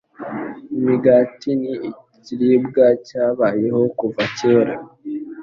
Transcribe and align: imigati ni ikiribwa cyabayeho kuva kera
imigati 0.79 1.49
ni 1.61 1.73
ikiribwa 1.89 2.85
cyabayeho 3.07 3.81
kuva 3.97 4.23
kera 4.37 4.73